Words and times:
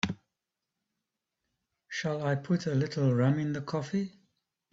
Shall 1.87 2.23
I 2.23 2.33
put 2.33 2.65
a 2.65 2.73
little 2.73 3.13
rum 3.13 3.37
in 3.37 3.53
the 3.53 3.61
coffee? 3.61 4.13